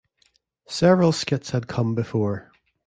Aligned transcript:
Several 0.67 1.11
skits 1.11 1.51
had 1.51 1.67
come 1.67 1.93
before. 1.93 2.51